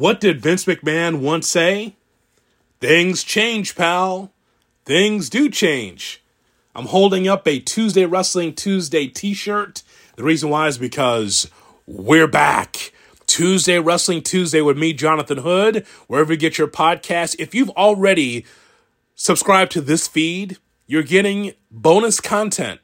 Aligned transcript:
What 0.00 0.18
did 0.18 0.40
Vince 0.40 0.64
McMahon 0.64 1.20
once 1.20 1.46
say? 1.46 1.94
Things 2.80 3.22
change, 3.22 3.76
pal. 3.76 4.32
Things 4.86 5.28
do 5.28 5.50
change. 5.50 6.24
I'm 6.74 6.86
holding 6.86 7.28
up 7.28 7.46
a 7.46 7.60
Tuesday 7.60 8.06
Wrestling 8.06 8.54
Tuesday 8.54 9.08
t 9.08 9.34
shirt. 9.34 9.82
The 10.16 10.24
reason 10.24 10.48
why 10.48 10.68
is 10.68 10.78
because 10.78 11.50
we're 11.86 12.26
back. 12.26 12.94
Tuesday 13.26 13.78
Wrestling 13.78 14.22
Tuesday 14.22 14.62
with 14.62 14.78
me, 14.78 14.94
Jonathan 14.94 15.36
Hood, 15.36 15.86
wherever 16.06 16.32
you 16.32 16.38
get 16.38 16.56
your 16.56 16.66
podcast. 16.66 17.36
If 17.38 17.54
you've 17.54 17.68
already 17.68 18.46
subscribed 19.14 19.70
to 19.72 19.82
this 19.82 20.08
feed, 20.08 20.56
you're 20.86 21.02
getting 21.02 21.52
bonus 21.70 22.22
content 22.22 22.80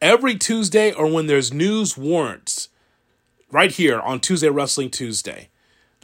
every 0.00 0.36
Tuesday 0.36 0.94
or 0.94 1.12
when 1.12 1.26
there's 1.26 1.52
news 1.52 1.98
warrants 1.98 2.70
right 3.50 3.70
here 3.70 4.00
on 4.00 4.18
Tuesday 4.18 4.48
Wrestling 4.48 4.88
Tuesday. 4.88 5.50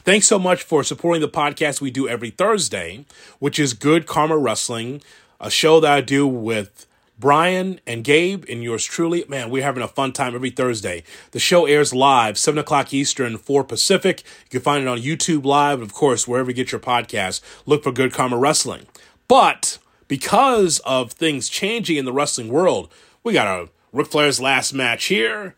Thanks 0.03 0.25
so 0.25 0.39
much 0.39 0.63
for 0.63 0.83
supporting 0.83 1.21
the 1.21 1.29
podcast 1.29 1.79
we 1.79 1.91
do 1.91 2.07
every 2.07 2.31
Thursday, 2.31 3.05
which 3.37 3.59
is 3.59 3.75
Good 3.75 4.07
Karma 4.07 4.35
Wrestling, 4.35 5.03
a 5.39 5.51
show 5.51 5.79
that 5.79 5.91
I 5.91 6.01
do 6.01 6.25
with 6.25 6.87
Brian 7.19 7.79
and 7.85 8.03
Gabe 8.03 8.43
and 8.49 8.63
yours 8.63 8.83
truly. 8.83 9.23
Man, 9.27 9.51
we're 9.51 9.61
having 9.61 9.83
a 9.83 9.87
fun 9.87 10.11
time 10.11 10.33
every 10.33 10.49
Thursday. 10.49 11.03
The 11.33 11.39
show 11.39 11.67
airs 11.67 11.93
live, 11.93 12.39
7 12.39 12.57
o'clock 12.57 12.91
Eastern, 12.91 13.37
4 13.37 13.63
Pacific. 13.63 14.23
You 14.45 14.49
can 14.49 14.61
find 14.61 14.81
it 14.81 14.87
on 14.87 14.97
YouTube 14.97 15.45
Live, 15.45 15.79
and 15.79 15.87
of 15.87 15.93
course, 15.93 16.27
wherever 16.27 16.49
you 16.49 16.55
get 16.55 16.71
your 16.71 16.81
podcast. 16.81 17.41
Look 17.67 17.83
for 17.83 17.91
Good 17.91 18.11
Karma 18.11 18.39
Wrestling. 18.39 18.87
But 19.27 19.77
because 20.07 20.79
of 20.79 21.11
things 21.11 21.47
changing 21.47 21.97
in 21.97 22.05
the 22.05 22.13
wrestling 22.13 22.47
world, 22.47 22.91
we 23.23 23.33
got 23.33 23.45
a 23.45 23.69
Ric 23.93 24.07
Flair's 24.07 24.41
last 24.41 24.73
match 24.73 25.05
here. 25.05 25.53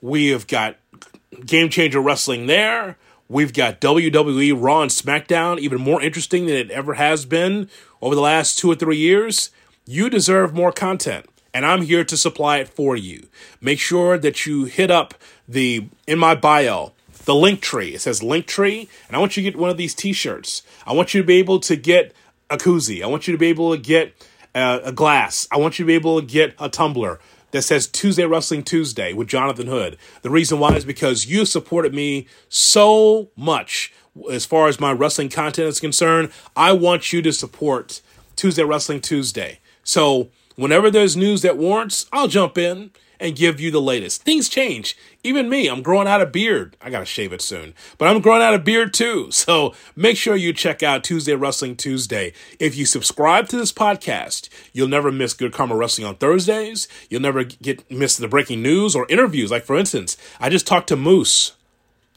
We 0.00 0.28
have 0.28 0.46
got 0.46 0.76
Game 1.44 1.68
Changer 1.68 2.00
Wrestling 2.00 2.46
there. 2.46 2.96
We've 3.32 3.54
got 3.54 3.80
WWE 3.80 4.54
Raw 4.62 4.82
and 4.82 4.90
SmackDown, 4.90 5.58
even 5.58 5.80
more 5.80 6.02
interesting 6.02 6.44
than 6.44 6.54
it 6.54 6.70
ever 6.70 6.92
has 6.92 7.24
been 7.24 7.70
over 8.02 8.14
the 8.14 8.20
last 8.20 8.58
two 8.58 8.70
or 8.70 8.74
three 8.74 8.98
years. 8.98 9.48
You 9.86 10.10
deserve 10.10 10.52
more 10.52 10.70
content, 10.70 11.24
and 11.54 11.64
I'm 11.64 11.80
here 11.80 12.04
to 12.04 12.16
supply 12.18 12.58
it 12.58 12.68
for 12.68 12.94
you. 12.94 13.28
Make 13.58 13.78
sure 13.78 14.18
that 14.18 14.44
you 14.44 14.66
hit 14.66 14.90
up 14.90 15.14
the 15.48 15.88
in 16.06 16.18
my 16.18 16.34
bio 16.34 16.92
the 17.24 17.34
link 17.34 17.62
tree. 17.62 17.94
It 17.94 18.02
says 18.02 18.22
link 18.22 18.46
tree, 18.46 18.90
and 19.08 19.16
I 19.16 19.18
want 19.18 19.34
you 19.34 19.42
to 19.42 19.50
get 19.50 19.58
one 19.58 19.70
of 19.70 19.78
these 19.78 19.94
t-shirts. 19.94 20.60
I 20.86 20.92
want 20.92 21.14
you 21.14 21.22
to 21.22 21.26
be 21.26 21.36
able 21.36 21.58
to 21.60 21.74
get 21.74 22.12
a 22.50 22.58
koozie. 22.58 23.02
I 23.02 23.06
want 23.06 23.26
you 23.26 23.32
to 23.32 23.38
be 23.38 23.46
able 23.46 23.72
to 23.72 23.80
get 23.80 24.12
uh, 24.54 24.80
a 24.84 24.92
glass. 24.92 25.48
I 25.50 25.56
want 25.56 25.78
you 25.78 25.86
to 25.86 25.86
be 25.86 25.94
able 25.94 26.20
to 26.20 26.26
get 26.26 26.54
a 26.58 26.68
tumbler 26.68 27.18
that 27.52 27.62
says 27.62 27.86
Tuesday 27.86 28.24
Wrestling 28.24 28.64
Tuesday 28.64 29.12
with 29.12 29.28
Jonathan 29.28 29.68
Hood. 29.68 29.96
The 30.22 30.30
reason 30.30 30.58
why 30.58 30.74
is 30.74 30.84
because 30.84 31.26
you 31.26 31.46
supported 31.46 31.94
me 31.94 32.26
so 32.48 33.30
much 33.36 33.92
as 34.30 34.44
far 34.44 34.68
as 34.68 34.80
my 34.80 34.92
wrestling 34.92 35.28
content 35.28 35.68
is 35.68 35.80
concerned. 35.80 36.30
I 36.56 36.72
want 36.72 37.12
you 37.12 37.22
to 37.22 37.32
support 37.32 38.02
Tuesday 38.36 38.64
Wrestling 38.64 39.00
Tuesday. 39.00 39.60
So 39.84 40.28
whenever 40.56 40.90
there's 40.90 41.16
news 41.16 41.42
that 41.42 41.56
warrants, 41.56 42.06
I'll 42.12 42.28
jump 42.28 42.58
in 42.58 42.90
and 43.22 43.36
give 43.36 43.60
you 43.60 43.70
the 43.70 43.80
latest. 43.80 44.24
Things 44.24 44.48
change. 44.48 44.96
Even 45.22 45.48
me, 45.48 45.68
I'm 45.68 45.80
growing 45.80 46.08
out 46.08 46.20
a 46.20 46.26
beard. 46.26 46.76
I 46.82 46.90
gotta 46.90 47.04
shave 47.04 47.32
it 47.32 47.40
soon, 47.40 47.72
but 47.96 48.08
I'm 48.08 48.20
growing 48.20 48.42
out 48.42 48.52
a 48.52 48.58
beard 48.58 48.92
too. 48.92 49.30
So 49.42 49.74
make 49.96 50.16
sure 50.16 50.36
you 50.36 50.52
check 50.52 50.82
out 50.82 51.04
Tuesday 51.04 51.34
Wrestling 51.34 51.76
Tuesday. 51.76 52.32
If 52.58 52.76
you 52.76 52.86
subscribe 52.86 53.48
to 53.48 53.56
this 53.56 53.72
podcast, 53.72 54.48
you'll 54.72 54.88
never 54.88 55.10
miss 55.10 55.34
Good 55.34 55.52
Karma 55.52 55.76
Wrestling 55.76 56.06
on 56.06 56.16
Thursdays. 56.16 56.88
You'll 57.10 57.22
never 57.22 57.44
get 57.44 57.88
miss 57.90 58.16
the 58.16 58.28
breaking 58.28 58.62
news 58.62 58.96
or 58.96 59.06
interviews. 59.08 59.50
Like 59.50 59.64
for 59.64 59.76
instance, 59.76 60.16
I 60.40 60.48
just 60.48 60.66
talked 60.66 60.88
to 60.88 60.96
Moose. 60.96 61.52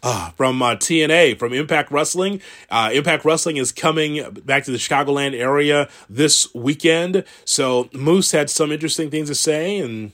Uh, 0.04 0.30
from 0.32 0.62
uh, 0.62 0.76
TNA, 0.76 1.40
from 1.40 1.52
Impact 1.52 1.90
Wrestling. 1.90 2.40
Uh, 2.70 2.92
Impact 2.94 3.26
Wrestling 3.26 3.58
is 3.58 3.72
coming 3.72 4.24
back 4.46 4.64
to 4.66 4.72
the 4.72 4.78
Chicagoland 4.78 5.34
area 5.34 5.90
this 6.08 6.54
weekend. 6.54 7.24
So 7.44 7.90
Moose 7.92 8.32
had 8.32 8.52
some 8.52 8.72
interesting 8.72 9.10
things 9.10 9.30
to 9.30 9.36
say, 9.36 9.80
and 9.80 10.12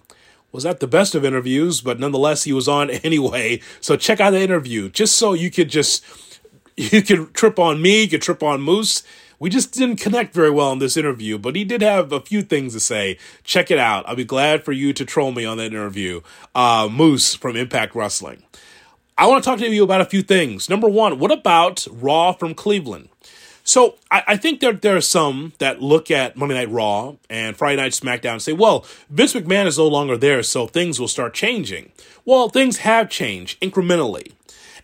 was 0.52 0.66
not 0.66 0.80
the 0.80 0.88
best 0.88 1.16
of 1.16 1.26
interviews, 1.26 1.82
but 1.82 2.00
nonetheless, 2.00 2.44
he 2.44 2.54
was 2.54 2.68
on 2.68 2.90
anyway. 3.04 3.62
So 3.80 3.96
check 3.96 4.20
out 4.20 4.32
the 4.32 4.42
interview 4.42 4.90
just 4.90 5.16
so 5.16 5.34
you 5.34 5.52
could 5.52 5.70
just, 5.70 6.04
you 6.78 7.02
could 7.02 7.34
trip 7.34 7.60
on 7.60 7.82
me, 7.82 8.04
you 8.04 8.10
could 8.10 8.22
trip 8.22 8.44
on 8.44 8.62
Moose. 8.62 9.04
We 9.40 9.50
just 9.50 9.74
didn't 9.74 9.96
connect 9.96 10.36
very 10.36 10.52
well 10.52 10.72
in 10.72 10.78
this 10.78 10.96
interview, 10.96 11.40
but 11.40 11.56
he 11.56 11.64
did 11.64 11.82
have 11.82 12.12
a 12.12 12.22
few 12.22 12.44
things 12.44 12.74
to 12.74 12.80
say. 12.80 13.18
Check 13.44 13.72
it 13.72 13.80
out. 13.80 14.08
I'll 14.08 14.16
be 14.16 14.24
glad 14.24 14.64
for 14.64 14.72
you 14.72 14.94
to 14.94 15.04
troll 15.04 15.32
me 15.32 15.46
on 15.46 15.58
that 15.58 15.74
interview. 15.74 16.22
Uh, 16.54 16.88
Moose 16.92 17.34
from 17.34 17.56
Impact 17.56 17.96
Wrestling. 17.96 18.44
I 19.18 19.28
want 19.28 19.44
to 19.44 19.50
talk 19.50 19.60
to 19.60 19.68
you 19.68 19.84
about 19.84 20.02
a 20.02 20.06
few 20.06 20.22
things. 20.22 20.70
Number 20.70 20.88
one, 20.88 21.18
what 21.18 21.32
about 21.32 21.88
Raw 21.92 22.34
from 22.34 22.54
Cleveland? 22.54 23.10
So 23.64 23.96
I, 24.10 24.24
I, 24.28 24.38
think 24.38 24.60
that 24.62 24.82
there 24.82 24.96
are 24.96 25.02
some 25.02 25.54
that 25.60 25.82
look 25.82 26.10
at 26.10 26.36
Monday 26.36 26.56
Night 26.56 26.70
Raw 26.70 27.16
and 27.30 27.56
Friday 27.56 27.82
Night 27.82 27.92
SmackDown 27.92 28.34
and 28.34 28.42
say, 28.42 28.54
well, 28.54 28.86
Vince 29.10 29.34
McMahon 29.34 29.66
is 29.66 29.78
no 29.78 29.88
longer 29.88 30.18
there, 30.18 30.44
so 30.44 30.68
things 30.68 31.00
will 31.00 31.08
start 31.08 31.34
changing. 31.34 31.92
Well, 32.26 32.50
things 32.50 32.78
have 32.78 33.10
changed 33.10 33.62
incrementally. 33.62 34.32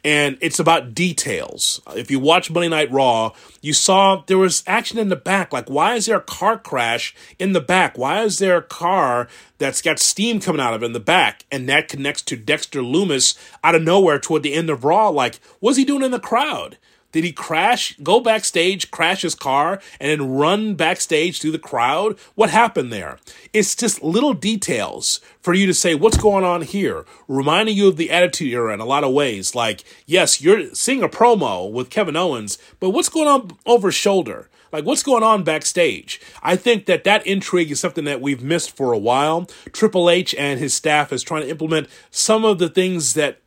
And 0.03 0.37
it's 0.41 0.59
about 0.59 0.93
details. 0.93 1.81
If 1.95 2.11
you 2.11 2.19
watch 2.19 2.51
Monday 2.51 2.69
Night 2.69 2.91
Raw, 2.91 3.33
you 3.61 3.73
saw 3.73 4.23
there 4.27 4.37
was 4.37 4.63
action 4.67 4.99
in 4.99 5.09
the 5.09 5.15
back. 5.15 5.51
Like, 5.51 5.69
why 5.69 5.95
is 5.95 6.05
there 6.05 6.17
a 6.17 6.21
car 6.21 6.57
crash 6.57 7.15
in 7.39 7.53
the 7.53 7.59
back? 7.59 7.97
Why 7.97 8.23
is 8.23 8.37
there 8.37 8.57
a 8.57 8.61
car 8.61 9.27
that's 9.57 9.81
got 9.81 9.99
steam 9.99 10.39
coming 10.39 10.61
out 10.61 10.73
of 10.73 10.83
it 10.83 10.85
in 10.85 10.93
the 10.93 10.99
back? 10.99 11.45
And 11.51 11.67
that 11.67 11.89
connects 11.89 12.21
to 12.23 12.37
Dexter 12.37 12.81
Lumis 12.81 13.37
out 13.63 13.75
of 13.75 13.81
nowhere 13.81 14.19
toward 14.19 14.43
the 14.43 14.53
end 14.53 14.69
of 14.69 14.85
Raw. 14.85 15.09
Like, 15.09 15.39
what's 15.59 15.77
he 15.77 15.83
doing 15.83 16.03
in 16.03 16.11
the 16.11 16.19
crowd? 16.19 16.77
Did 17.11 17.23
he 17.23 17.31
crash, 17.31 17.95
go 18.03 18.19
backstage, 18.19 18.91
crash 18.91 19.21
his 19.21 19.33
car, 19.33 19.81
and 19.99 20.11
then 20.11 20.29
run 20.29 20.75
backstage 20.75 21.39
through 21.39 21.51
the 21.51 21.59
crowd? 21.59 22.17
What 22.35 22.49
happened 22.49 22.91
there? 22.91 23.17
It's 23.53 23.75
just 23.75 24.03
little 24.03 24.33
details 24.33 25.21
for 25.39 25.53
you 25.53 25.65
to 25.67 25.73
say, 25.73 25.95
what's 25.95 26.17
going 26.17 26.43
on 26.43 26.63
here? 26.63 27.05
Reminding 27.27 27.77
you 27.77 27.87
of 27.87 27.97
the 27.97 28.11
Attitude 28.11 28.51
Era 28.51 28.73
in 28.73 28.81
a 28.81 28.85
lot 28.85 29.05
of 29.05 29.13
ways. 29.13 29.55
Like, 29.55 29.83
yes, 30.05 30.41
you're 30.41 30.73
seeing 30.75 31.01
a 31.01 31.09
promo 31.09 31.71
with 31.71 31.89
Kevin 31.89 32.17
Owens, 32.17 32.57
but 32.79 32.89
what's 32.89 33.09
going 33.09 33.27
on 33.27 33.51
over 33.65 33.91
shoulder? 33.91 34.49
Like, 34.71 34.83
what's 34.83 35.03
going 35.03 35.23
on 35.23 35.43
backstage? 35.43 36.19
I 36.43 36.57
think 36.57 36.87
that 36.87 37.05
that 37.05 37.25
intrigue 37.25 37.71
is 37.71 37.79
something 37.79 38.03
that 38.03 38.21
we've 38.21 38.43
missed 38.43 38.75
for 38.75 38.91
a 38.91 38.97
while. 38.97 39.47
Triple 39.71 40.09
H 40.09 40.35
and 40.35 40.59
his 40.59 40.73
staff 40.73 41.13
is 41.13 41.23
trying 41.23 41.43
to 41.43 41.49
implement 41.49 41.87
some 42.11 42.43
of 42.43 42.59
the 42.59 42.69
things 42.69 43.13
that 43.13 43.39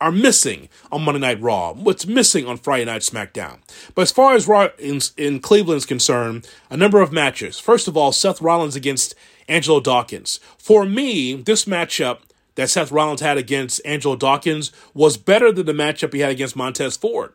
are 0.00 0.12
missing 0.12 0.68
on 0.90 1.02
Monday 1.02 1.20
Night 1.20 1.40
Raw, 1.40 1.72
what's 1.72 2.06
missing 2.06 2.46
on 2.46 2.56
Friday 2.56 2.84
Night 2.84 3.02
SmackDown. 3.02 3.58
But 3.94 4.02
as 4.02 4.12
far 4.12 4.34
as 4.34 4.48
Raw 4.48 4.68
in, 4.78 5.00
in 5.16 5.40
Cleveland's 5.40 5.86
concerned, 5.86 6.48
a 6.70 6.76
number 6.76 7.00
of 7.00 7.12
matches. 7.12 7.58
First 7.58 7.88
of 7.88 7.96
all, 7.96 8.12
Seth 8.12 8.40
Rollins 8.42 8.76
against 8.76 9.14
Angelo 9.48 9.80
Dawkins. 9.80 10.40
For 10.58 10.84
me, 10.84 11.34
this 11.34 11.64
matchup 11.64 12.18
that 12.56 12.70
Seth 12.70 12.92
Rollins 12.92 13.20
had 13.20 13.38
against 13.38 13.80
Angelo 13.84 14.16
Dawkins 14.16 14.72
was 14.92 15.16
better 15.16 15.50
than 15.52 15.66
the 15.66 15.72
matchup 15.72 16.12
he 16.12 16.20
had 16.20 16.30
against 16.30 16.56
Montez 16.56 16.96
Ford. 16.96 17.34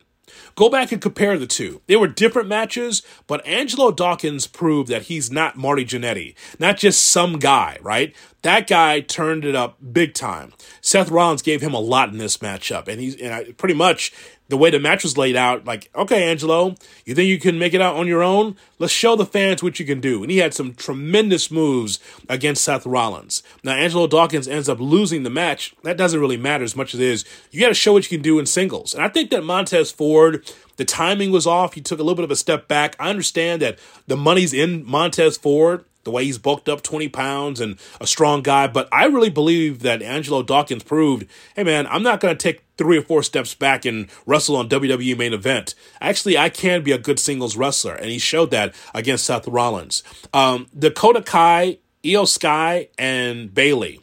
Go 0.54 0.68
back 0.68 0.92
and 0.92 1.00
compare 1.00 1.38
the 1.38 1.46
two. 1.46 1.80
They 1.86 1.96
were 1.96 2.08
different 2.08 2.48
matches, 2.48 3.02
but 3.26 3.44
Angelo 3.46 3.90
Dawkins 3.90 4.46
proved 4.46 4.88
that 4.88 5.02
he's 5.02 5.30
not 5.30 5.56
Marty 5.56 5.84
Jannetty, 5.84 6.34
not 6.58 6.76
just 6.76 7.06
some 7.06 7.38
guy, 7.38 7.78
right? 7.82 8.14
That 8.42 8.66
guy 8.66 9.00
turned 9.00 9.44
it 9.44 9.54
up 9.54 9.76
big 9.92 10.14
time. 10.14 10.52
Seth 10.80 11.10
Rollins 11.10 11.42
gave 11.42 11.60
him 11.60 11.74
a 11.74 11.80
lot 11.80 12.08
in 12.08 12.18
this 12.18 12.38
matchup, 12.38 12.88
and 12.88 13.00
he's 13.00 13.16
and 13.16 13.34
I, 13.34 13.52
pretty 13.52 13.74
much 13.74 14.12
the 14.50 14.56
way 14.56 14.68
the 14.68 14.80
match 14.80 15.04
was 15.04 15.16
laid 15.16 15.36
out, 15.36 15.64
like, 15.64 15.88
okay, 15.94 16.28
Angelo, 16.28 16.74
you 17.04 17.14
think 17.14 17.28
you 17.28 17.38
can 17.38 17.58
make 17.58 17.72
it 17.72 17.80
out 17.80 17.96
on 17.96 18.08
your 18.08 18.22
own? 18.22 18.56
Let's 18.78 18.92
show 18.92 19.14
the 19.14 19.24
fans 19.24 19.62
what 19.62 19.78
you 19.78 19.86
can 19.86 20.00
do. 20.00 20.22
And 20.22 20.30
he 20.30 20.38
had 20.38 20.52
some 20.52 20.74
tremendous 20.74 21.50
moves 21.50 22.00
against 22.28 22.64
Seth 22.64 22.84
Rollins. 22.84 23.42
Now, 23.62 23.72
Angelo 23.72 24.08
Dawkins 24.08 24.48
ends 24.48 24.68
up 24.68 24.80
losing 24.80 25.22
the 25.22 25.30
match. 25.30 25.74
That 25.84 25.96
doesn't 25.96 26.20
really 26.20 26.36
matter 26.36 26.64
as 26.64 26.74
much 26.74 26.94
as 26.94 27.00
it 27.00 27.06
is. 27.06 27.24
You 27.52 27.60
got 27.60 27.68
to 27.68 27.74
show 27.74 27.92
what 27.92 28.10
you 28.10 28.18
can 28.18 28.22
do 28.22 28.38
in 28.38 28.46
singles. 28.46 28.92
And 28.92 29.04
I 29.04 29.08
think 29.08 29.30
that 29.30 29.44
Montez 29.44 29.92
Ford, 29.92 30.44
the 30.76 30.84
timing 30.84 31.30
was 31.30 31.46
off. 31.46 31.74
He 31.74 31.80
took 31.80 32.00
a 32.00 32.02
little 32.02 32.16
bit 32.16 32.24
of 32.24 32.30
a 32.32 32.36
step 32.36 32.66
back. 32.66 32.96
I 32.98 33.08
understand 33.08 33.62
that 33.62 33.78
the 34.08 34.16
money's 34.16 34.52
in 34.52 34.84
Montez 34.84 35.36
Ford 35.36 35.84
the 36.04 36.10
way 36.10 36.24
he's 36.24 36.38
bulked 36.38 36.68
up 36.68 36.82
20 36.82 37.08
pounds 37.08 37.60
and 37.60 37.78
a 38.00 38.06
strong 38.06 38.42
guy. 38.42 38.66
But 38.66 38.88
I 38.92 39.06
really 39.06 39.30
believe 39.30 39.80
that 39.80 40.02
Angelo 40.02 40.42
Dawkins 40.42 40.82
proved, 40.82 41.26
hey 41.54 41.64
man, 41.64 41.86
I'm 41.86 42.02
not 42.02 42.20
going 42.20 42.36
to 42.36 42.42
take 42.42 42.64
three 42.76 42.98
or 42.98 43.02
four 43.02 43.22
steps 43.22 43.54
back 43.54 43.84
and 43.84 44.08
wrestle 44.24 44.56
on 44.56 44.68
WWE 44.68 45.16
main 45.18 45.34
event. 45.34 45.74
Actually, 46.00 46.38
I 46.38 46.48
can 46.48 46.82
be 46.82 46.92
a 46.92 46.98
good 46.98 47.18
singles 47.18 47.56
wrestler. 47.56 47.94
And 47.94 48.10
he 48.10 48.18
showed 48.18 48.50
that 48.52 48.74
against 48.94 49.26
Seth 49.26 49.46
Rollins. 49.46 50.02
Um, 50.32 50.66
Dakota 50.78 51.22
Kai, 51.22 51.78
Iyo 52.02 52.26
Sky, 52.26 52.88
and 52.98 53.52
Bayley. 53.52 54.00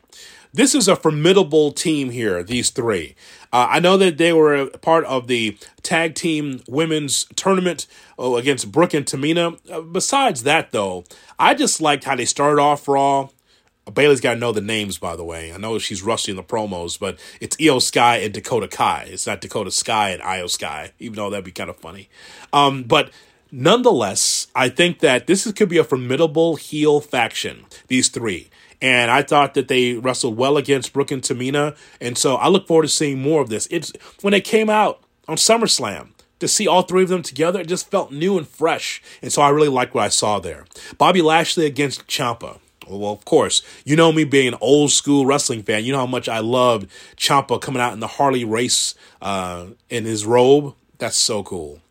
This 0.53 0.73
is 0.73 0.87
a 0.87 0.95
formidable 0.95 1.71
team 1.71 2.09
here, 2.09 2.43
these 2.43 2.69
three. 2.69 3.15
Uh, 3.53 3.67
I 3.69 3.79
know 3.79 3.97
that 3.97 4.17
they 4.17 4.33
were 4.33 4.67
part 4.81 5.05
of 5.05 5.27
the 5.27 5.57
tag 5.83 6.15
team 6.15 6.61
women's 6.67 7.25
tournament 7.35 7.85
oh, 8.17 8.37
against 8.37 8.71
Brooke 8.71 8.93
and 8.93 9.05
Tamina. 9.05 9.59
Uh, 9.69 9.81
besides 9.81 10.43
that, 10.43 10.71
though, 10.71 11.05
I 11.37 11.53
just 11.53 11.81
liked 11.81 12.05
how 12.05 12.15
they 12.15 12.25
started 12.25 12.61
off 12.61 12.87
Raw. 12.87 13.29
Bayley's 13.93 14.21
got 14.21 14.33
to 14.33 14.39
know 14.39 14.51
the 14.51 14.61
names, 14.61 14.97
by 14.97 15.15
the 15.15 15.23
way. 15.23 15.53
I 15.53 15.57
know 15.57 15.79
she's 15.79 16.03
rusty 16.03 16.31
in 16.31 16.35
the 16.35 16.43
promos, 16.43 16.99
but 16.99 17.17
it's 17.39 17.55
Iyo 17.57 17.81
Sky 17.81 18.17
and 18.17 18.33
Dakota 18.33 18.67
Kai. 18.67 19.07
It's 19.09 19.27
not 19.27 19.41
Dakota 19.41 19.71
Sky 19.71 20.09
and 20.09 20.21
Iyo 20.21 20.49
Sky, 20.49 20.91
even 20.99 21.15
though 21.15 21.29
that'd 21.29 21.45
be 21.45 21.51
kind 21.51 21.69
of 21.69 21.77
funny. 21.77 22.09
Um, 22.51 22.83
but 22.83 23.11
nonetheless, 23.51 24.47
I 24.53 24.69
think 24.69 24.99
that 24.99 25.27
this 25.27 25.49
could 25.53 25.69
be 25.69 25.77
a 25.77 25.83
formidable 25.83 26.57
heel 26.57 26.99
faction, 26.99 27.65
these 27.87 28.09
three. 28.09 28.49
And 28.81 29.09
I 29.09 29.23
thought 29.23 29.55
that 29.55 29.67
they 29.67 29.95
wrestled 29.95 30.37
well 30.37 30.57
against 30.57 30.93
Brooke 30.93 31.11
and 31.11 31.21
Tamina. 31.21 31.75
And 31.99 32.17
so 32.17 32.35
I 32.35 32.47
look 32.47 32.67
forward 32.67 32.83
to 32.83 32.89
seeing 32.89 33.19
more 33.19 33.41
of 33.41 33.49
this. 33.49 33.67
It's 33.71 33.91
when 34.21 34.31
they 34.31 34.41
came 34.41 34.69
out 34.69 35.01
on 35.27 35.37
SummerSlam, 35.37 36.09
to 36.39 36.47
see 36.47 36.67
all 36.67 36.83
three 36.83 37.03
of 37.03 37.09
them 37.09 37.23
together, 37.23 37.61
it 37.61 37.67
just 37.67 37.89
felt 37.89 38.11
new 38.11 38.37
and 38.37 38.47
fresh. 38.47 39.01
And 39.21 39.31
so 39.31 39.41
I 39.41 39.49
really 39.49 39.69
liked 39.69 39.93
what 39.93 40.03
I 40.03 40.09
saw 40.09 40.39
there. 40.39 40.65
Bobby 40.97 41.21
Lashley 41.21 41.65
against 41.65 42.07
Ciampa. 42.07 42.59
Well, 42.87 43.11
of 43.11 43.25
course, 43.25 43.61
you 43.83 43.95
know 43.95 44.13
me 44.13 44.23
being 44.23 44.49
an 44.49 44.57
old 44.61 44.91
school 44.91 45.25
wrestling 45.25 45.63
fan. 45.63 45.83
You 45.83 45.91
know 45.91 45.99
how 45.99 46.05
much 46.05 46.29
I 46.29 46.39
loved 46.39 46.89
Ciampa 47.17 47.59
coming 47.59 47.81
out 47.81 47.93
in 47.93 47.99
the 47.99 48.07
Harley 48.07 48.45
Race 48.45 48.95
uh, 49.21 49.67
in 49.89 50.05
his 50.05 50.25
robe. 50.25 50.73
That's 50.97 51.17
so 51.17 51.43
cool. 51.43 51.81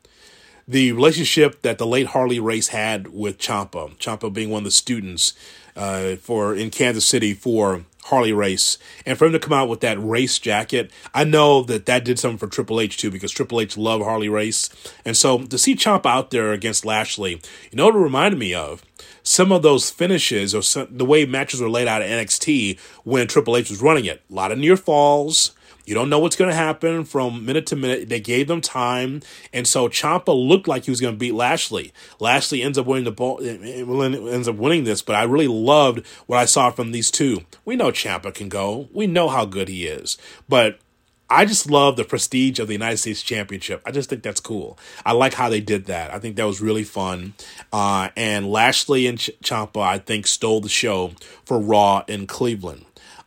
The 0.68 0.92
relationship 0.92 1.62
that 1.62 1.78
the 1.78 1.86
late 1.86 2.08
Harley 2.08 2.40
Race 2.40 2.68
had 2.68 3.08
with 3.08 3.38
Ciampa, 3.38 3.96
Ciampa 3.98 4.32
being 4.32 4.50
one 4.50 4.60
of 4.60 4.64
the 4.64 4.70
students 4.72 5.32
uh, 5.76 6.16
for 6.16 6.56
in 6.56 6.70
Kansas 6.70 7.06
City 7.06 7.34
for 7.34 7.84
Harley 8.06 8.32
Race, 8.32 8.78
and 9.04 9.16
for 9.16 9.26
him 9.26 9.32
to 9.32 9.38
come 9.38 9.52
out 9.52 9.68
with 9.68 9.80
that 9.80 10.02
race 10.02 10.38
jacket, 10.38 10.90
I 11.14 11.24
know 11.24 11.62
that 11.62 11.86
that 11.86 12.04
did 12.04 12.18
something 12.18 12.38
for 12.38 12.46
Triple 12.48 12.80
H 12.80 12.96
too 12.96 13.10
because 13.10 13.30
Triple 13.30 13.60
H 13.60 13.76
loved 13.76 14.04
Harley 14.04 14.28
Race, 14.28 14.68
and 15.04 15.16
so 15.16 15.38
to 15.38 15.58
see 15.58 15.76
Ciampa 15.76 16.06
out 16.06 16.30
there 16.30 16.52
against 16.52 16.84
Lashley, 16.84 17.40
you 17.70 17.76
know 17.76 17.86
what 17.86 17.94
it 17.94 17.98
reminded 17.98 18.38
me 18.38 18.54
of 18.54 18.84
some 19.26 19.50
of 19.50 19.62
those 19.62 19.90
finishes 19.90 20.54
or 20.54 20.62
some, 20.62 20.86
the 20.90 21.04
way 21.04 21.26
matches 21.26 21.60
were 21.60 21.68
laid 21.68 21.88
out 21.88 22.00
at 22.00 22.08
NXT 22.08 22.78
when 23.02 23.26
Triple 23.26 23.56
H 23.56 23.70
was 23.70 23.82
running 23.82 24.04
it. 24.04 24.22
A 24.30 24.34
lot 24.34 24.52
of 24.52 24.58
near 24.58 24.76
falls. 24.76 25.50
You 25.86 25.94
don't 25.94 26.10
know 26.10 26.18
what's 26.18 26.36
going 26.36 26.50
to 26.50 26.56
happen 26.56 27.04
from 27.04 27.46
minute 27.46 27.66
to 27.66 27.76
minute. 27.76 28.08
They 28.08 28.20
gave 28.20 28.48
them 28.48 28.60
time, 28.60 29.22
and 29.52 29.66
so 29.66 29.88
Ciampa 29.88 30.34
looked 30.36 30.68
like 30.68 30.84
he 30.84 30.90
was 30.90 31.00
going 31.00 31.14
to 31.14 31.18
beat 31.18 31.34
Lashley. 31.34 31.92
Lashley 32.20 32.62
ends 32.62 32.76
up 32.76 32.86
winning 32.86 33.04
the 33.04 33.12
ball, 33.12 33.40
ends 33.40 34.48
up 34.48 34.56
winning 34.56 34.84
this, 34.84 35.00
but 35.00 35.14
I 35.14 35.22
really 35.22 35.48
loved 35.48 36.06
what 36.26 36.38
I 36.38 36.44
saw 36.44 36.70
from 36.70 36.90
these 36.90 37.10
two. 37.10 37.42
We 37.64 37.76
know 37.76 37.92
Ciampa 37.92 38.34
can 38.34 38.48
go. 38.48 38.88
We 38.92 39.06
know 39.06 39.28
how 39.28 39.44
good 39.44 39.68
he 39.68 39.86
is, 39.86 40.18
but 40.48 40.80
I 41.28 41.44
just 41.44 41.68
love 41.68 41.96
the 41.96 42.04
prestige 42.04 42.60
of 42.60 42.68
the 42.68 42.74
United 42.74 42.98
States 42.98 43.22
Championship. 43.22 43.82
I 43.84 43.90
just 43.90 44.08
think 44.08 44.22
that's 44.22 44.40
cool. 44.40 44.78
I 45.04 45.12
like 45.12 45.34
how 45.34 45.48
they 45.48 45.60
did 45.60 45.86
that. 45.86 46.14
I 46.14 46.20
think 46.20 46.36
that 46.36 46.46
was 46.46 46.60
really 46.60 46.84
fun. 46.84 47.34
Uh, 47.72 48.10
and 48.16 48.50
Lashley 48.50 49.08
and 49.08 49.18
Ch- 49.18 49.30
Ciampa, 49.42 49.80
I 49.82 49.98
think, 49.98 50.28
stole 50.28 50.60
the 50.60 50.68
show 50.68 51.12
for 51.44 51.58
Raw 51.58 52.04
in 52.06 52.28
Cleveland. 52.28 52.84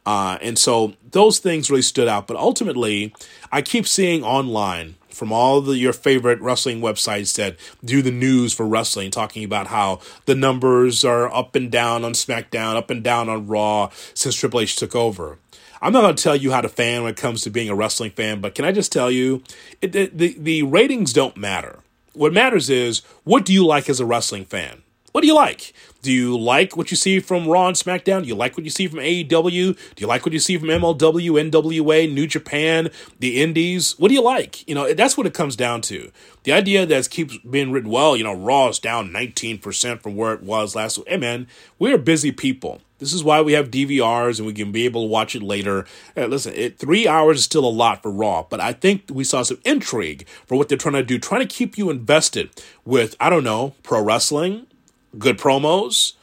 Uh, 0.09 0.39
and 0.41 0.57
so 0.57 0.93
those 1.11 1.37
things 1.37 1.69
really 1.69 1.83
stood 1.83 2.07
out. 2.07 2.25
But 2.25 2.35
ultimately, 2.35 3.13
I 3.51 3.61
keep 3.61 3.87
seeing 3.87 4.23
online 4.23 4.95
from 5.07 5.31
all 5.31 5.61
the 5.61 5.77
your 5.77 5.93
favorite 5.93 6.41
wrestling 6.41 6.81
websites 6.81 7.35
that 7.35 7.57
do 7.85 8.01
the 8.01 8.09
news 8.09 8.51
for 8.51 8.65
wrestling, 8.65 9.11
talking 9.11 9.43
about 9.43 9.67
how 9.67 9.99
the 10.25 10.33
numbers 10.33 11.05
are 11.05 11.31
up 11.31 11.55
and 11.55 11.71
down 11.71 12.03
on 12.03 12.13
SmackDown, 12.13 12.75
up 12.75 12.89
and 12.89 13.03
down 13.03 13.29
on 13.29 13.45
Raw 13.45 13.91
since 14.15 14.33
Triple 14.33 14.61
H 14.61 14.75
took 14.75 14.95
over. 14.95 15.37
I'm 15.79 15.93
not 15.93 16.01
going 16.01 16.15
to 16.15 16.23
tell 16.23 16.35
you 16.35 16.51
how 16.53 16.61
to 16.61 16.69
fan 16.69 17.03
when 17.03 17.11
it 17.11 17.17
comes 17.17 17.43
to 17.43 17.51
being 17.51 17.69
a 17.69 17.75
wrestling 17.75 18.09
fan, 18.09 18.41
but 18.41 18.55
can 18.55 18.65
I 18.65 18.71
just 18.71 18.91
tell 18.91 19.11
you, 19.11 19.43
it, 19.79 19.91
the, 19.91 20.07
the, 20.07 20.35
the 20.39 20.63
ratings 20.63 21.13
don't 21.13 21.37
matter. 21.37 21.81
What 22.13 22.33
matters 22.33 22.67
is 22.71 23.03
what 23.25 23.45
do 23.45 23.53
you 23.53 23.63
like 23.63 23.89
as 23.89 23.99
a 23.99 24.07
wrestling 24.07 24.45
fan? 24.45 24.81
What 25.11 25.21
do 25.21 25.27
you 25.27 25.35
like? 25.35 25.73
Do 26.01 26.11
you 26.11 26.37
like 26.37 26.77
what 26.77 26.91
you 26.91 26.97
see 26.97 27.19
from 27.19 27.47
Raw 27.47 27.67
and 27.67 27.75
SmackDown? 27.75 28.21
Do 28.21 28.27
you 28.27 28.35
like 28.35 28.55
what 28.55 28.63
you 28.63 28.69
see 28.69 28.87
from 28.87 28.99
AEW? 28.99 29.27
Do 29.27 29.75
you 29.97 30.07
like 30.07 30.25
what 30.25 30.33
you 30.33 30.39
see 30.39 30.57
from 30.57 30.69
MLW, 30.69 31.51
NWA, 31.51 32.13
New 32.13 32.27
Japan, 32.27 32.89
the 33.19 33.41
Indies? 33.41 33.97
What 33.97 34.09
do 34.09 34.13
you 34.13 34.21
like? 34.21 34.67
You 34.67 34.75
know, 34.75 34.93
that's 34.93 35.17
what 35.17 35.27
it 35.27 35.33
comes 35.33 35.55
down 35.55 35.81
to. 35.81 36.11
The 36.43 36.53
idea 36.53 36.85
that 36.85 37.09
keeps 37.09 37.37
being 37.39 37.71
written, 37.71 37.89
well, 37.89 38.15
you 38.15 38.23
know, 38.23 38.33
Raw 38.33 38.69
is 38.69 38.79
down 38.79 39.09
19% 39.09 40.01
from 40.01 40.15
where 40.15 40.33
it 40.33 40.43
was 40.43 40.75
last 40.75 40.97
week. 40.99 41.09
Hey, 41.09 41.17
man, 41.17 41.47
we're 41.79 41.97
busy 41.97 42.31
people. 42.31 42.81
This 42.99 43.13
is 43.13 43.23
why 43.23 43.41
we 43.41 43.53
have 43.53 43.71
DVRs 43.71 44.37
and 44.37 44.45
we 44.45 44.53
can 44.53 44.71
be 44.71 44.85
able 44.85 45.03
to 45.03 45.07
watch 45.07 45.33
it 45.33 45.41
later. 45.41 45.85
Hey, 46.15 46.27
listen, 46.27 46.53
it, 46.53 46.77
three 46.77 47.07
hours 47.07 47.39
is 47.39 47.45
still 47.45 47.65
a 47.65 47.67
lot 47.67 48.03
for 48.03 48.11
Raw, 48.11 48.45
but 48.49 48.59
I 48.59 48.73
think 48.73 49.03
we 49.09 49.23
saw 49.23 49.41
some 49.41 49.59
intrigue 49.65 50.27
for 50.45 50.57
what 50.57 50.67
they're 50.67 50.77
trying 50.77 50.95
to 50.95 51.03
do, 51.03 51.17
trying 51.17 51.41
to 51.41 51.47
keep 51.47 51.77
you 51.77 51.89
invested 51.89 52.49
with, 52.85 53.15
I 53.19 53.29
don't 53.29 53.45
know, 53.45 53.73
pro 53.83 54.03
wrestling, 54.03 54.67
good 55.17 55.37
promos, 55.37 56.13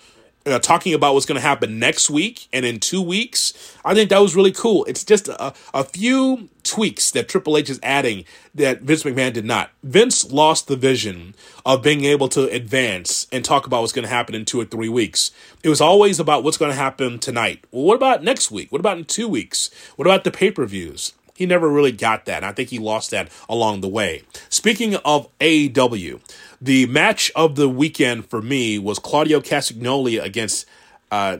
uh, 0.46 0.58
talking 0.60 0.94
about 0.94 1.14
what's 1.14 1.26
going 1.26 1.36
to 1.36 1.46
happen 1.46 1.78
next 1.78 2.08
week 2.08 2.46
and 2.52 2.64
in 2.64 2.78
two 2.78 3.02
weeks. 3.02 3.76
I 3.84 3.94
think 3.94 4.10
that 4.10 4.20
was 4.20 4.36
really 4.36 4.52
cool. 4.52 4.84
It's 4.84 5.04
just 5.04 5.28
a, 5.28 5.52
a 5.74 5.84
few 5.84 6.48
tweaks 6.62 7.10
that 7.12 7.28
Triple 7.28 7.56
H 7.56 7.68
is 7.68 7.80
adding 7.82 8.24
that 8.54 8.82
Vince 8.82 9.02
McMahon 9.02 9.32
did 9.32 9.44
not. 9.44 9.70
Vince 9.82 10.30
lost 10.30 10.68
the 10.68 10.76
vision 10.76 11.34
of 11.64 11.82
being 11.82 12.04
able 12.04 12.28
to 12.30 12.48
advance 12.50 13.26
and 13.32 13.44
talk 13.44 13.66
about 13.66 13.80
what's 13.80 13.92
going 13.92 14.04
to 14.04 14.08
happen 14.08 14.34
in 14.34 14.44
two 14.44 14.60
or 14.60 14.64
three 14.64 14.88
weeks. 14.88 15.32
It 15.62 15.68
was 15.68 15.80
always 15.80 16.20
about 16.20 16.44
what's 16.44 16.56
going 16.56 16.70
to 16.70 16.76
happen 16.76 17.18
tonight. 17.18 17.64
Well, 17.72 17.84
what 17.84 17.96
about 17.96 18.22
next 18.22 18.50
week? 18.50 18.70
What 18.70 18.80
about 18.80 18.98
in 18.98 19.04
two 19.04 19.28
weeks? 19.28 19.70
What 19.96 20.06
about 20.06 20.24
the 20.24 20.30
pay 20.30 20.50
per 20.50 20.64
views? 20.64 21.12
He 21.36 21.46
never 21.46 21.68
really 21.68 21.92
got 21.92 22.24
that. 22.24 22.38
And 22.38 22.46
I 22.46 22.52
think 22.52 22.70
he 22.70 22.78
lost 22.78 23.10
that 23.10 23.30
along 23.48 23.80
the 23.80 23.88
way. 23.88 24.22
Speaking 24.48 24.96
of 24.96 25.28
AEW, 25.38 26.20
the 26.60 26.86
match 26.86 27.30
of 27.36 27.56
the 27.56 27.68
weekend 27.68 28.26
for 28.26 28.40
me 28.40 28.78
was 28.78 28.98
Claudio 28.98 29.40
Castagnoli 29.40 30.22
against 30.22 30.66
uh, 31.10 31.38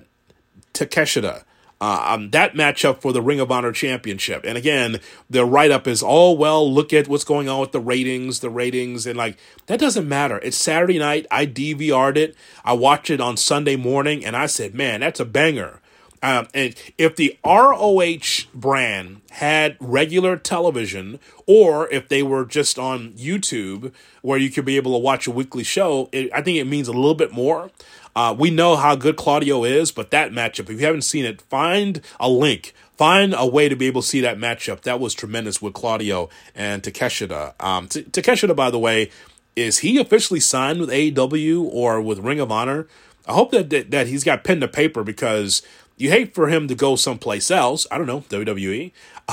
Takeshita. 0.75 1.44
Uh, 1.78 2.06
um, 2.08 2.31
that 2.31 2.54
matchup 2.54 3.02
for 3.02 3.12
the 3.12 3.20
Ring 3.20 3.38
of 3.38 3.50
Honor 3.50 3.72
Championship. 3.72 4.44
And 4.46 4.56
again, 4.56 4.98
the 5.28 5.44
write 5.44 5.70
up 5.70 5.87
is, 5.87 6.02
oh, 6.04 6.32
well, 6.32 6.72
look 6.72 6.94
at 6.94 7.06
what's 7.06 7.25
going 7.25 7.50
on 7.50 7.60
with 7.60 7.72
the 7.72 7.81
ratings, 7.81 8.40
the 8.40 8.48
ratings. 8.48 9.06
And 9.06 9.19
like, 9.19 9.37
that 9.66 9.78
doesn't 9.78 10.08
matter. 10.08 10.38
It's 10.38 10.56
Saturday 10.56 10.98
night. 10.98 11.26
I 11.31 11.44
DVR'd 11.44 12.16
it. 12.16 12.34
I 12.64 12.72
watched 12.72 13.10
it 13.10 13.20
on 13.20 13.37
Sunday 13.37 13.76
morning 13.76 14.25
and 14.25 14.34
I 14.34 14.46
said, 14.46 14.75
man, 14.75 15.00
that's 15.00 15.20
a 15.20 15.26
banger. 15.26 15.81
Um, 16.22 16.48
and 16.54 16.75
if 16.96 17.14
the 17.16 17.38
ROH 17.44 18.35
brand 18.61 19.20
had 19.31 19.76
regular 19.79 20.37
television, 20.37 21.20
or 21.47 21.88
if 21.91 22.08
they 22.08 22.23
were 22.23 22.44
just 22.44 22.79
on 22.79 23.12
YouTube 23.12 23.93
where 24.23 24.38
you 24.38 24.50
could 24.50 24.64
be 24.64 24.76
able 24.76 24.93
to 24.93 24.99
watch 24.99 25.26
a 25.26 25.31
weekly 25.31 25.62
show, 25.62 26.08
it, 26.12 26.31
I 26.35 26.43
think 26.43 26.58
it 26.58 26.67
means 26.67 26.88
a 26.88 26.93
little 26.93 27.14
bit 27.14 27.32
more. 27.32 27.70
Uh, 28.17 28.35
we 28.37 28.50
know 28.50 28.76
how 28.76 28.97
good 28.97 29.17
Claudio 29.17 29.62
is, 29.64 29.93
but 29.93 30.11
that 30.11 30.32
matchup, 30.32 30.70
if 30.70 30.81
you 30.81 30.87
haven't 30.87 31.03
seen 31.03 31.26
it, 31.26 31.43
find 31.43 32.00
a 32.19 32.31
link. 32.31 32.75
Find 32.97 33.35
a 33.37 33.47
way 33.47 33.69
to 33.69 33.76
be 33.76 33.87
able 33.87 34.00
to 34.00 34.08
see 34.08 34.23
that 34.23 34.38
matchup. 34.38 34.81
That 34.82 34.99
was 34.99 35.12
tremendous 35.12 35.61
with 35.61 35.75
Claudio 35.75 36.31
and 36.55 36.82
Takeshita. 36.82 37.62
Um, 37.62 37.88
T- 37.88 38.05
Takeshita, 38.05 38.56
by 38.56 38.70
the 38.70 38.79
way, 38.79 39.10
is 39.55 39.79
he 39.79 39.98
officially 39.98 40.41
signed 40.41 40.81
with 40.81 40.89
AEW 40.89 41.63
or 41.70 42.01
with 42.01 42.20
Ring 42.20 42.41
of 42.41 42.51
Honor? 42.51 42.86
I 43.27 43.32
hope 43.32 43.51
that, 43.51 43.69
that, 43.69 43.91
that 43.91 44.06
he's 44.06 44.25
got 44.25 44.44
pen 44.44 44.60
to 44.60 44.69
paper 44.69 45.05
because 45.05 45.60
you 45.96 46.10
hate 46.10 46.34
for 46.34 46.48
him 46.48 46.69
to 46.69 46.74
go 46.74 46.96
someplace 46.96 47.50
else. 47.50 47.86
I 47.91 47.98
don't 47.98 48.06
know, 48.06 48.20
WWE, 48.22 48.93
uh, 49.29 49.32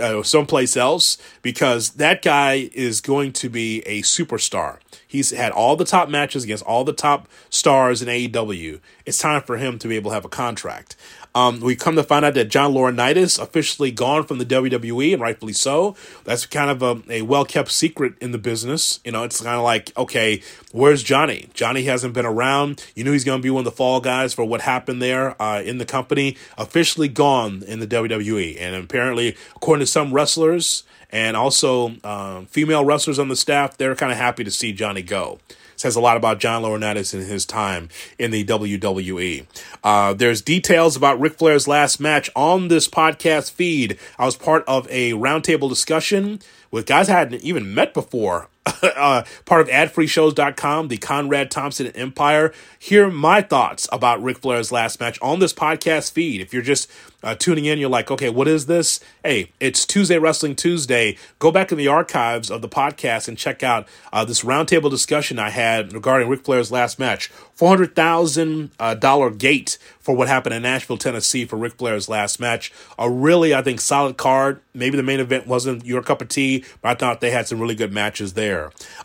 uh, 0.00 0.22
someplace 0.22 0.76
else, 0.76 1.18
because 1.42 1.90
that 1.90 2.22
guy 2.22 2.70
is 2.74 3.00
going 3.00 3.32
to 3.34 3.48
be 3.48 3.80
a 3.80 4.02
superstar. 4.02 4.78
He's 5.06 5.30
had 5.30 5.52
all 5.52 5.76
the 5.76 5.84
top 5.84 6.08
matches 6.08 6.44
against 6.44 6.64
all 6.64 6.84
the 6.84 6.92
top 6.92 7.28
stars 7.48 8.02
in 8.02 8.08
AEW. 8.08 8.80
It's 9.04 9.18
time 9.18 9.42
for 9.42 9.56
him 9.56 9.78
to 9.78 9.88
be 9.88 9.96
able 9.96 10.10
to 10.10 10.14
have 10.14 10.24
a 10.24 10.28
contract. 10.28 10.96
Um, 11.36 11.60
we 11.60 11.76
come 11.76 11.96
to 11.96 12.02
find 12.02 12.24
out 12.24 12.32
that 12.32 12.48
John 12.48 12.72
Laurinaitis 12.72 13.38
officially 13.38 13.90
gone 13.90 14.24
from 14.24 14.38
the 14.38 14.46
WWE, 14.46 15.12
and 15.12 15.20
rightfully 15.20 15.52
so. 15.52 15.94
That's 16.24 16.46
kind 16.46 16.70
of 16.70 16.82
a, 16.82 17.12
a 17.12 17.22
well 17.22 17.44
kept 17.44 17.70
secret 17.70 18.14
in 18.22 18.32
the 18.32 18.38
business. 18.38 19.00
You 19.04 19.12
know, 19.12 19.22
it's 19.22 19.42
kind 19.42 19.58
of 19.58 19.62
like, 19.62 19.92
okay, 19.98 20.40
where's 20.72 21.02
Johnny? 21.02 21.50
Johnny 21.52 21.82
hasn't 21.82 22.14
been 22.14 22.24
around. 22.24 22.82
You 22.94 23.04
knew 23.04 23.12
he's 23.12 23.24
going 23.24 23.38
to 23.38 23.42
be 23.42 23.50
one 23.50 23.60
of 23.60 23.64
the 23.66 23.76
fall 23.76 24.00
guys 24.00 24.32
for 24.32 24.46
what 24.46 24.62
happened 24.62 25.02
there 25.02 25.40
uh, 25.40 25.60
in 25.60 25.75
the 25.78 25.84
company. 25.84 26.36
Officially 26.58 27.08
gone 27.08 27.62
in 27.66 27.80
the 27.80 27.86
WWE, 27.86 28.56
and 28.60 28.74
apparently, 28.74 29.36
according 29.54 29.84
to 29.84 29.90
some 29.90 30.12
wrestlers 30.12 30.84
and 31.10 31.36
also 31.36 31.94
um, 32.04 32.46
female 32.46 32.84
wrestlers 32.84 33.18
on 33.18 33.28
the 33.28 33.36
staff, 33.36 33.76
they're 33.76 33.94
kind 33.94 34.12
of 34.12 34.18
happy 34.18 34.44
to 34.44 34.50
see 34.50 34.72
Johnny 34.72 35.02
go 35.02 35.38
says 35.76 35.96
a 35.96 36.00
lot 36.00 36.16
about 36.16 36.40
John 36.40 36.62
Laurinaitis 36.62 37.14
and 37.14 37.22
his 37.22 37.44
time 37.46 37.88
in 38.18 38.30
the 38.30 38.44
WWE. 38.44 39.46
Uh, 39.84 40.14
there's 40.14 40.42
details 40.42 40.96
about 40.96 41.20
Ric 41.20 41.34
Flair's 41.38 41.68
last 41.68 42.00
match 42.00 42.30
on 42.34 42.68
this 42.68 42.88
podcast 42.88 43.52
feed. 43.52 43.98
I 44.18 44.24
was 44.24 44.36
part 44.36 44.64
of 44.66 44.88
a 44.90 45.12
roundtable 45.12 45.68
discussion 45.68 46.40
with 46.70 46.86
guys 46.86 47.08
I 47.08 47.18
hadn't 47.18 47.42
even 47.42 47.74
met 47.74 47.94
before 47.94 48.48
uh, 48.82 49.24
part 49.44 49.62
of 49.62 49.68
adfreeshows.com, 49.68 50.88
the 50.88 50.96
Conrad 50.96 51.50
Thompson 51.50 51.88
Empire. 51.88 52.52
Hear 52.78 53.10
my 53.10 53.42
thoughts 53.42 53.88
about 53.92 54.22
Ric 54.22 54.38
Flair's 54.38 54.72
last 54.72 55.00
match 55.00 55.18
on 55.22 55.38
this 55.38 55.52
podcast 55.52 56.12
feed. 56.12 56.40
If 56.40 56.52
you're 56.52 56.62
just 56.62 56.90
uh, 57.22 57.34
tuning 57.34 57.64
in, 57.64 57.78
you're 57.78 57.90
like, 57.90 58.10
okay, 58.10 58.30
what 58.30 58.48
is 58.48 58.66
this? 58.66 59.00
Hey, 59.24 59.50
it's 59.60 59.84
Tuesday 59.84 60.18
Wrestling 60.18 60.54
Tuesday. 60.56 61.16
Go 61.38 61.50
back 61.50 61.72
in 61.72 61.78
the 61.78 61.88
archives 61.88 62.50
of 62.50 62.62
the 62.62 62.68
podcast 62.68 63.28
and 63.28 63.38
check 63.38 63.62
out 63.62 63.88
uh, 64.12 64.24
this 64.24 64.42
roundtable 64.42 64.90
discussion 64.90 65.38
I 65.38 65.50
had 65.50 65.92
regarding 65.92 66.28
Ric 66.28 66.44
Flair's 66.44 66.70
last 66.70 66.98
match. 66.98 67.30
$400,000 67.58 68.70
uh, 68.78 69.28
gate 69.30 69.78
for 69.98 70.14
what 70.14 70.28
happened 70.28 70.54
in 70.54 70.62
Nashville, 70.62 70.98
Tennessee 70.98 71.44
for 71.44 71.56
Ric 71.56 71.74
Flair's 71.78 72.08
last 72.08 72.38
match. 72.38 72.72
A 72.98 73.10
really, 73.10 73.54
I 73.54 73.62
think, 73.62 73.80
solid 73.80 74.16
card. 74.16 74.60
Maybe 74.74 74.96
the 74.96 75.02
main 75.02 75.20
event 75.20 75.46
wasn't 75.46 75.84
your 75.84 76.02
cup 76.02 76.20
of 76.20 76.28
tea, 76.28 76.64
but 76.82 76.90
I 76.90 76.94
thought 76.94 77.20
they 77.20 77.30
had 77.30 77.48
some 77.48 77.58
really 77.58 77.74
good 77.74 77.92
matches 77.92 78.34
there. 78.34 78.55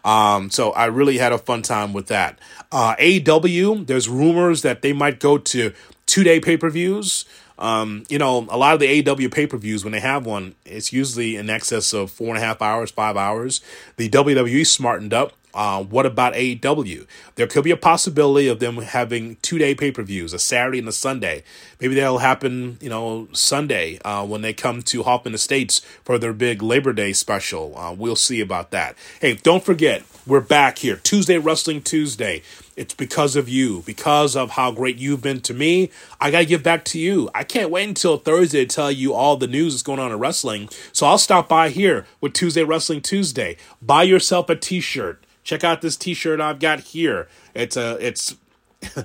Um, 0.03 0.49
so 0.49 0.71
I 0.71 0.85
really 0.85 1.17
had 1.17 1.31
a 1.31 1.37
fun 1.37 1.61
time 1.61 1.93
with 1.93 2.07
that. 2.07 2.39
Uh, 2.71 2.95
AEW, 2.97 3.85
there's 3.87 4.07
rumors 4.09 4.61
that 4.61 4.81
they 4.81 4.93
might 4.93 5.19
go 5.19 5.37
to 5.37 5.73
two 6.05 6.23
day 6.23 6.39
pay 6.39 6.57
per 6.57 6.69
views. 6.69 7.25
Um, 7.59 8.03
you 8.09 8.17
know, 8.17 8.47
a 8.49 8.57
lot 8.57 8.73
of 8.73 8.79
the 8.79 9.07
AW 9.07 9.29
pay 9.29 9.45
per 9.45 9.57
views, 9.57 9.83
when 9.83 9.91
they 9.91 9.99
have 9.99 10.25
one, 10.25 10.55
it's 10.65 10.91
usually 10.91 11.35
in 11.35 11.49
excess 11.49 11.93
of 11.93 12.09
four 12.09 12.29
and 12.29 12.37
a 12.37 12.41
half 12.41 12.61
hours, 12.61 12.89
five 12.89 13.15
hours. 13.15 13.61
The 13.97 14.09
WWE 14.09 14.65
smartened 14.65 15.13
up. 15.13 15.33
Uh, 15.53 15.83
what 15.83 16.05
about 16.05 16.33
AEW? 16.33 17.05
There 17.35 17.47
could 17.47 17.63
be 17.63 17.71
a 17.71 17.77
possibility 17.77 18.47
of 18.47 18.59
them 18.59 18.77
having 18.77 19.37
two 19.41 19.57
day 19.57 19.75
pay 19.75 19.91
per 19.91 20.03
views, 20.03 20.33
a 20.33 20.39
Saturday 20.39 20.79
and 20.79 20.87
a 20.87 20.91
Sunday. 20.91 21.43
Maybe 21.79 21.95
that'll 21.95 22.19
happen, 22.19 22.77
you 22.81 22.89
know, 22.89 23.27
Sunday 23.31 23.99
uh, 24.05 24.25
when 24.25 24.41
they 24.41 24.53
come 24.53 24.81
to 24.83 25.03
Hoffman 25.03 25.33
Estates 25.33 25.79
for 26.03 26.17
their 26.17 26.33
big 26.33 26.61
Labor 26.61 26.93
Day 26.93 27.13
special. 27.13 27.77
Uh, 27.77 27.93
we'll 27.93 28.15
see 28.15 28.41
about 28.41 28.71
that. 28.71 28.95
Hey, 29.19 29.35
don't 29.35 29.63
forget, 29.63 30.03
we're 30.27 30.41
back 30.41 30.77
here 30.79 30.97
Tuesday 30.97 31.37
Wrestling 31.37 31.81
Tuesday. 31.81 32.43
It's 32.75 32.93
because 32.93 33.35
of 33.35 33.49
you, 33.49 33.83
because 33.85 34.35
of 34.35 34.51
how 34.51 34.71
great 34.71 34.97
you've 34.97 35.21
been 35.21 35.41
to 35.41 35.53
me. 35.53 35.91
I 36.19 36.31
got 36.31 36.39
to 36.39 36.45
give 36.45 36.63
back 36.63 36.85
to 36.85 36.99
you. 36.99 37.29
I 37.35 37.43
can't 37.43 37.69
wait 37.69 37.87
until 37.87 38.17
Thursday 38.17 38.65
to 38.65 38.75
tell 38.75 38.91
you 38.91 39.13
all 39.13 39.37
the 39.37 39.47
news 39.47 39.73
that's 39.73 39.83
going 39.83 39.99
on 39.99 40.11
in 40.11 40.19
wrestling. 40.19 40.69
So 40.93 41.05
I'll 41.05 41.17
stop 41.17 41.49
by 41.49 41.69
here 41.69 42.05
with 42.21 42.33
Tuesday 42.33 42.63
Wrestling 42.63 43.01
Tuesday. 43.01 43.57
Buy 43.81 44.03
yourself 44.03 44.49
a 44.49 44.55
t 44.55 44.79
shirt. 44.79 45.23
Check 45.43 45.63
out 45.63 45.81
this 45.81 45.97
t 45.97 46.13
shirt 46.13 46.39
I've 46.39 46.59
got 46.59 46.79
here. 46.81 47.27
It's 47.53 47.77
a, 47.77 47.97
it's, 48.05 48.35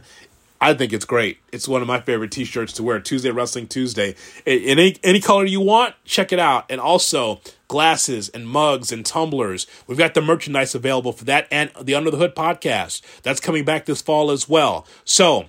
I 0.61 0.73
think 0.75 0.93
it's 0.93 1.05
great. 1.05 1.38
It's 1.52 1.69
one 1.69 1.83
of 1.83 1.88
my 1.88 2.00
favorite 2.00 2.31
T-shirts 2.31 2.73
to 2.75 2.83
wear. 2.83 2.99
Tuesday 2.99 3.31
Wrestling 3.31 3.66
Tuesday. 3.66 4.14
In 4.47 4.78
any 4.78 4.97
any 5.05 5.21
color 5.21 5.45
you 5.45 5.61
want, 5.61 5.95
check 6.05 6.33
it 6.33 6.38
out. 6.38 6.64
And 6.71 6.81
also 6.81 7.40
glasses 7.69 8.28
and 8.31 8.49
mugs 8.49 8.90
and 8.90 9.05
tumblers. 9.05 9.66
We've 9.87 9.99
got 9.99 10.14
the 10.14 10.23
merchandise 10.23 10.75
available 10.75 11.12
for 11.12 11.25
that 11.26 11.47
and 11.50 11.71
the 11.81 11.95
Under 11.95 12.11
the 12.11 12.16
Hood 12.16 12.35
podcast. 12.35 13.02
That's 13.23 13.40
coming 13.40 13.64
back 13.64 13.85
this 13.85 14.00
fall 14.00 14.31
as 14.31 14.49
well. 14.49 14.87
So 15.05 15.47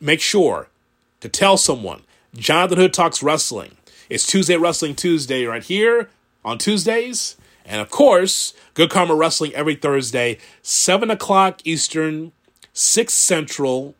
make 0.00 0.20
sure 0.20 0.68
to 1.20 1.28
tell 1.28 1.56
someone. 1.56 2.02
Jonathan 2.34 2.78
Hood 2.78 2.94
talks 2.94 3.22
wrestling. 3.22 3.76
It's 4.08 4.26
Tuesday 4.26 4.56
Wrestling 4.56 4.94
Tuesday 4.94 5.44
right 5.44 5.62
here 5.62 6.08
on 6.44 6.58
Tuesdays. 6.58 7.36
And 7.66 7.80
of 7.80 7.90
course, 7.90 8.54
Good 8.74 8.90
Karma 8.90 9.14
Wrestling 9.14 9.52
every 9.54 9.74
Thursday, 9.74 10.38
7 10.62 11.10
o'clock 11.10 11.60
Eastern, 11.64 12.32
6 12.72 13.12
Central, 13.12 13.94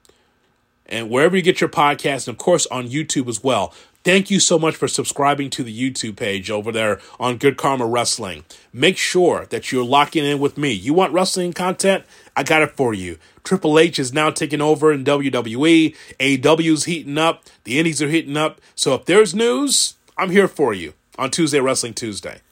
and 0.87 1.11
wherever 1.11 1.37
you 1.37 1.42
get 1.42 1.61
your 1.61 1.68
podcast, 1.68 2.28
and 2.28 2.35
of 2.35 2.38
course 2.38 2.66
on 2.66 2.88
YouTube 2.88 3.28
as 3.28 3.42
well. 3.42 3.75
Thank 4.04 4.30
you 4.30 4.38
so 4.38 4.56
much 4.56 4.76
for 4.76 4.87
subscribing 4.87 5.50
to 5.50 5.64
the 5.64 5.76
YouTube 5.76 6.14
page 6.14 6.49
over 6.49 6.70
there 6.70 7.00
on 7.18 7.38
Good 7.38 7.56
Karma 7.56 7.87
Wrestling. 7.87 8.44
Make 8.73 8.96
sure 8.96 9.46
that 9.46 9.73
you're 9.73 9.85
locking 9.85 10.25
in 10.25 10.38
with 10.38 10.56
me. 10.56 10.70
You 10.70 10.94
want 10.94 11.12
wrestling 11.12 11.52
content? 11.52 12.04
I 12.37 12.44
got 12.44 12.62
it 12.62 12.76
for 12.76 12.94
you. 12.94 13.18
Triple 13.42 13.80
H 13.80 13.99
is 13.99 14.12
now 14.12 14.30
taking 14.30 14.61
over 14.61 14.92
in 14.92 15.04
WWE. 15.04 15.96
AEW's 16.20 16.85
heating 16.85 17.18
up. 17.18 17.42
The 17.64 17.80
Indies 17.80 18.00
are 18.00 18.08
heating 18.08 18.37
up. 18.37 18.61
So 18.76 18.94
if 18.94 19.06
there's 19.06 19.35
news, 19.35 19.94
I'm 20.16 20.30
here 20.30 20.46
for 20.46 20.73
you 20.73 20.92
on 21.18 21.32
Tuesday 21.32 21.58
Wrestling 21.58 21.94
Tuesday. 21.94 22.42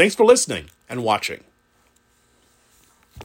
Thanks 0.00 0.14
for 0.14 0.24
listening 0.24 0.70
and 0.88 1.04
watching. 1.04 1.44